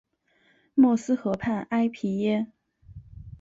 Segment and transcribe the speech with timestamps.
[0.73, 2.47] 默斯河畔埃皮耶。